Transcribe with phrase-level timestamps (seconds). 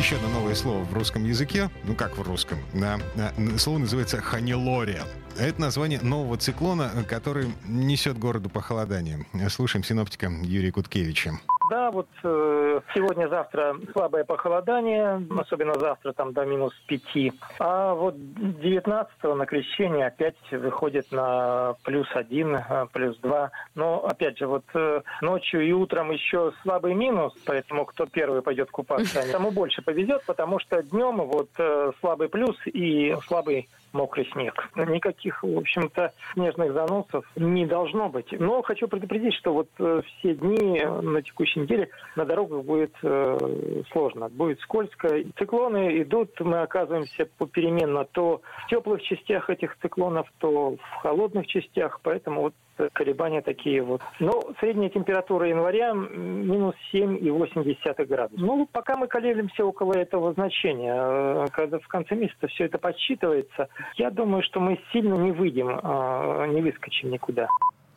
[0.00, 1.68] Еще одно новое слово в русском языке.
[1.84, 2.58] Ну как в русском?
[2.72, 5.04] На, на, слово называется ханилория.
[5.38, 9.26] Это название нового циклона, который несет городу похолодание.
[9.50, 11.38] Слушаем синоптика Юрия Куткевича.
[11.70, 17.32] Да, вот э, сегодня-завтра слабое похолодание, особенно завтра там до минус пяти.
[17.60, 23.52] А вот 19 на крещение опять выходит на плюс один, э, плюс два.
[23.76, 28.72] Но опять же, вот э, ночью и утром еще слабый минус, поэтому кто первый пойдет
[28.72, 34.70] купаться, тому больше повезет, потому что днем вот э, слабый плюс и слабый мокрый снег.
[34.76, 38.32] Никаких, в общем-то, снежных заносов не должно быть.
[38.32, 43.82] Но хочу предупредить, что вот э, все дни на текущей неделе на дорогах будет э,
[43.92, 45.22] сложно, будет скользко.
[45.38, 52.00] Циклоны идут, мы оказываемся попеременно то в теплых частях этих циклонов, то в холодных частях,
[52.02, 52.54] поэтому вот
[52.92, 54.00] колебания такие вот.
[54.18, 58.40] Но средняя температура января минус 7,8 градусов.
[58.46, 60.94] Ну, пока мы колеблемся около этого значения.
[60.96, 65.68] Э, когда в конце месяца все это подсчитывается, я думаю, что мы сильно не выйдем,
[65.68, 67.48] э, не выскочим никуда.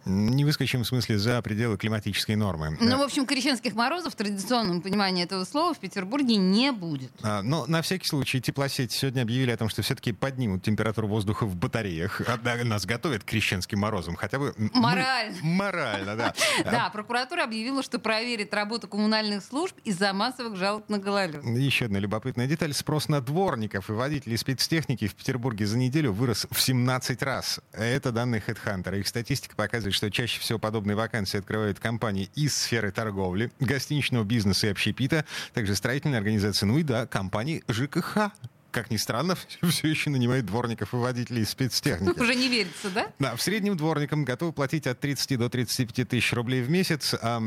[0.05, 2.77] Не выскочим, в смысле, за пределы климатической нормы.
[2.79, 7.11] Ну, в общем, крещенских морозов в традиционном понимании этого слова в Петербурге не будет.
[7.21, 11.45] А, но на всякий случай теплосети сегодня объявили о том, что все-таки поднимут температуру воздуха
[11.45, 12.21] в батареях.
[12.27, 14.15] А, нас готовят к крещенским морозам.
[14.15, 14.53] Хотя бы...
[14.57, 15.37] Морально.
[15.41, 15.53] Мы...
[15.55, 16.33] Морально, да.
[16.63, 21.43] Да, прокуратура объявила, что проверит работу коммунальных служб из-за массовых жалоб на гололед.
[21.43, 22.73] Еще одна любопытная деталь.
[22.73, 27.59] Спрос на дворников и водителей спецтехники в Петербурге за неделю вырос в 17 раз.
[27.71, 28.99] Это данные HeadHunter.
[28.99, 34.67] Их статистика показывает, что чаще всего подобные вакансии открывают компании из сферы торговли, гостиничного бизнеса
[34.67, 38.31] и общепита, также строительные организации, ну и да, компании ЖКХ
[38.73, 39.37] как ни странно,
[39.69, 42.19] все еще нанимают дворников и водителей спецтехники.
[42.19, 43.07] Уже не верится, да?
[43.19, 47.13] Да, в среднем дворникам готовы платить от 30 до 35 тысяч рублей в месяц.
[47.21, 47.39] А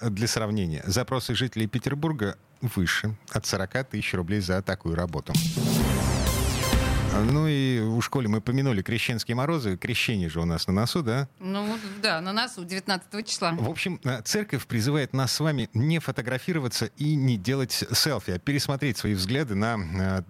[0.00, 5.32] для сравнения, запросы жителей Петербурга выше, от 40 тысяч рублей за такую работу.
[7.12, 9.76] Ну и у школе мы помянули крещенские морозы.
[9.76, 11.28] Крещение же у нас на носу, да?
[11.38, 13.52] Ну да, на носу 19 числа.
[13.52, 18.38] В общем, э, церковь призывает нас с вами не фотографироваться и не делать селфи, а
[18.38, 20.22] пересмотреть свои взгляды на э,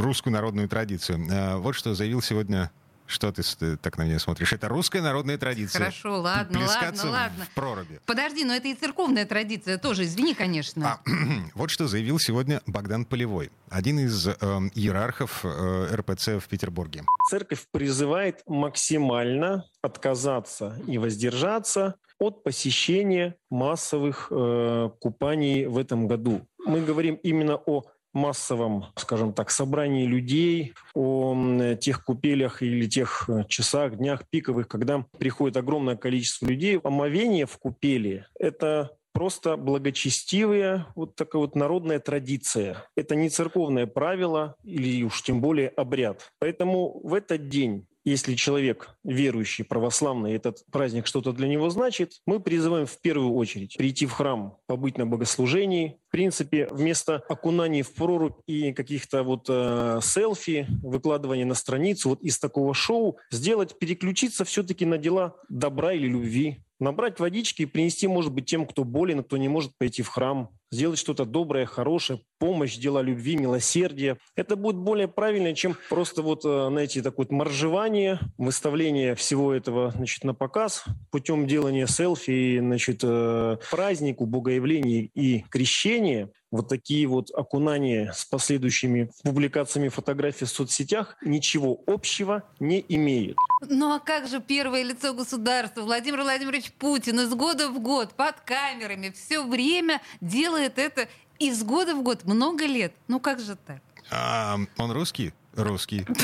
[0.00, 1.26] русскую народную традицию.
[1.30, 2.70] Э, вот что заявил сегодня
[3.08, 4.52] что ты так на меня смотришь?
[4.52, 5.80] Это русская народная традиция.
[5.80, 7.44] Хорошо, ладно, ладно, ладно.
[7.44, 8.00] в проруби.
[8.06, 10.92] Подожди, но это и церковная традиция тоже, извини, конечно.
[10.92, 11.00] А,
[11.54, 14.32] вот что заявил сегодня Богдан Полевой, один из э,
[14.74, 17.04] иерархов э, РПЦ в Петербурге.
[17.30, 26.46] Церковь призывает максимально отказаться и воздержаться от посещения массовых э, купаний в этом году.
[26.66, 33.44] Мы говорим именно о массовом, скажем так, собрании людей, о тех купелях или тех э,
[33.48, 36.78] часах, днях пиковых, когда приходит огромное количество людей.
[36.82, 42.84] Омовение в купели– это просто благочестивая вот такая вот народная традиция.
[42.94, 46.30] Это не церковное правило или уж тем более обряд.
[46.38, 52.40] Поэтому в этот день если человек верующий, православный, этот праздник что-то для него значит, мы
[52.40, 55.98] призываем в первую очередь прийти в храм, побыть на богослужении.
[56.08, 62.22] В принципе, вместо окунаний в прорубь и каких-то вот э, селфи, выкладывания на страницу, вот
[62.22, 68.06] из такого шоу, сделать, переключиться все-таки на дела добра или любви, набрать водички и принести,
[68.06, 72.20] может быть, тем, кто болен, кто не может пойти в храм, сделать что-то доброе, хорошее,
[72.38, 74.18] помощь, дела любви, милосердия.
[74.36, 79.90] Это будет более правильно, чем просто вот, э, знаете, такое вот моржевание, выставление всего этого,
[79.90, 87.30] значит, на показ путем делания селфи, значит, э, празднику, богоявления и крещения вот такие вот
[87.30, 93.36] окунания с последующими публикациями фотографий в соцсетях ничего общего не имеют.
[93.68, 98.40] Ну а как же первое лицо государства Владимир Владимирович Путин из года в год под
[98.40, 101.08] камерами все время делает это
[101.38, 102.92] из года в год, много лет.
[103.06, 103.80] Ну как же так?
[104.10, 105.32] А, он русский?
[105.54, 106.06] Русский.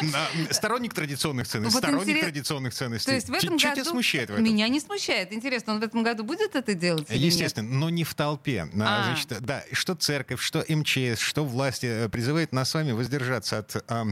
[0.50, 1.74] Сторонник традиционных ценностей.
[1.74, 2.22] Вот сторонник интерес...
[2.24, 3.06] традиционных ценностей.
[3.06, 3.80] То есть в этом Что году...
[3.80, 4.44] тебя смущает в этом?
[4.44, 5.32] Меня не смущает.
[5.32, 7.06] Интересно, он в этом году будет это делать?
[7.10, 8.68] Естественно, но не в толпе.
[8.80, 9.04] А.
[9.04, 13.76] Значит, да, что церковь, что МЧС, что власти э, призывают нас с вами воздержаться от
[13.76, 14.04] э,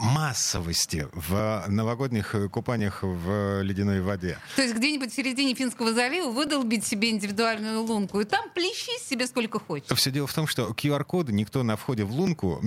[0.00, 4.38] массовости в новогодних купаниях в ледяной воде.
[4.56, 9.26] То есть где-нибудь в середине Финского залива выдолбить себе индивидуальную лунку и там плещись себе
[9.26, 9.96] сколько хочешь.
[9.96, 12.62] Все дело в том, что QR-коды никто на входе в лунку,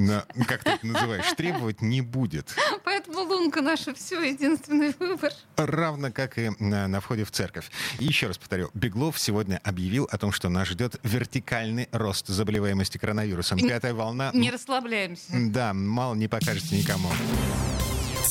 [0.47, 2.48] как ты это называешь, требовать не будет.
[2.83, 5.31] Поэтому лунка наша все, единственный выбор.
[5.57, 7.69] Равно как и на, на входе в церковь.
[7.99, 12.97] И еще раз повторю, Беглов сегодня объявил о том, что нас ждет вертикальный рост заболеваемости
[12.97, 13.59] коронавирусом.
[13.59, 14.31] Пятая волна...
[14.33, 15.31] Не расслабляемся.
[15.31, 17.09] Да, мало не покажется никому.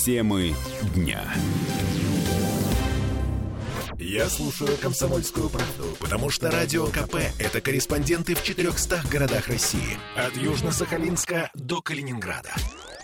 [0.04, 0.54] Темы
[0.94, 1.22] дня.
[3.98, 9.98] Я слушаю «Комсомольскую правду», потому что «Радио КП»— это корреспонденты в 400 городах России.
[10.16, 12.54] От Южно-Сахалинска до Калининграда.